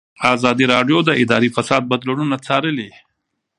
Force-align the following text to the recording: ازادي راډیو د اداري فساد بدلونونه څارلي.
ازادي 0.33 0.65
راډیو 0.73 0.97
د 1.03 1.09
اداري 1.21 1.49
فساد 1.55 1.83
بدلونونه 1.91 2.35
څارلي. 2.45 2.89